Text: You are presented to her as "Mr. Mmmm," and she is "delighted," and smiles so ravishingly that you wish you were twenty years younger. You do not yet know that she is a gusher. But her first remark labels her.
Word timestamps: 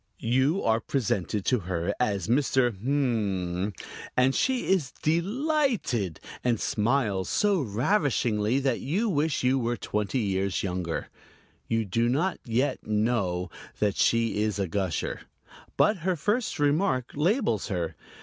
You 0.17 0.63
are 0.63 0.79
presented 0.79 1.45
to 1.45 1.59
her 1.59 1.93
as 1.99 2.27
"Mr. 2.27 2.71
Mmmm," 2.71 3.71
and 4.17 4.33
she 4.33 4.65
is 4.65 4.91
"delighted," 5.03 6.19
and 6.43 6.59
smiles 6.59 7.29
so 7.29 7.61
ravishingly 7.61 8.57
that 8.61 8.79
you 8.79 9.07
wish 9.09 9.43
you 9.43 9.59
were 9.59 9.77
twenty 9.77 10.17
years 10.17 10.63
younger. 10.63 11.09
You 11.67 11.85
do 11.85 12.09
not 12.09 12.39
yet 12.43 12.83
know 12.87 13.51
that 13.77 13.95
she 13.95 14.37
is 14.41 14.57
a 14.57 14.67
gusher. 14.67 15.21
But 15.77 15.97
her 15.97 16.15
first 16.15 16.57
remark 16.57 17.11
labels 17.13 17.67
her. 17.67 17.95